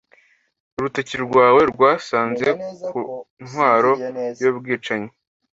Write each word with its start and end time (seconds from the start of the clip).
Urutoki 0.77 1.15
rwawe 1.25 1.61
rwasanze 1.71 2.47
ku 2.89 2.99
ntwaro 3.47 3.91
yubwicanyi. 4.41 5.09